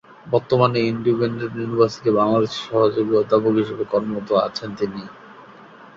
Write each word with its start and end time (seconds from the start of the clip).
বর্তমানে 0.25 0.79
Independent 0.91 1.53
University 1.57 2.09
বাংলাদেশের 2.19 2.63
সহযোগী 2.65 3.13
অধ্যাপক 3.15 3.53
হিসেবে 3.61 3.83
কর্মরত 3.91 4.29
আছেন 4.47 4.69
তিনি। 4.79 5.01